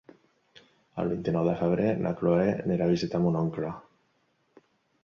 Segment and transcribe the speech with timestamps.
[1.03, 3.77] El vint-i-nou de febrer na Cloè irà a visitar mon oncle.